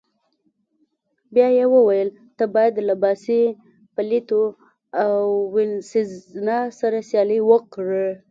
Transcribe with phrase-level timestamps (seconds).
[1.33, 3.41] بیا يې وویل: ته باید له باسي،
[3.95, 4.43] فلیپو
[5.03, 5.15] او
[5.53, 8.07] وینسزنا سره سیالي وکړې.